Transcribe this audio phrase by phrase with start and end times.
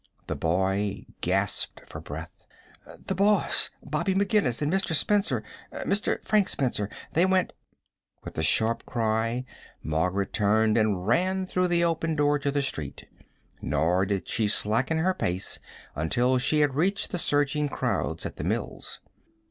[0.25, 2.47] The boy gasped for breath.
[3.05, 4.95] "The boss, Bobby McGinnis an' Mr.
[4.95, 6.25] Spencer Mr.
[6.25, 6.89] Frank Spencer.
[7.13, 7.53] They went"
[8.23, 9.45] With a sharp cry
[9.83, 13.07] Margaret turned and ran through the open door to the street,
[13.61, 15.59] nor did she slacken her pace
[15.93, 19.01] until she had reached the surging crowds at the mills.